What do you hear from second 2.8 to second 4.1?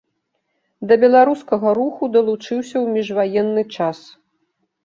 ў міжваенны час.